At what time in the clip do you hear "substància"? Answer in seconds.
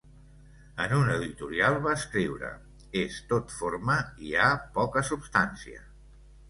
5.13-5.89